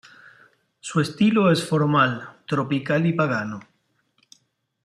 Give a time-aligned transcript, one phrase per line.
[0.79, 3.59] Su estilo es formal, tropical y pagano.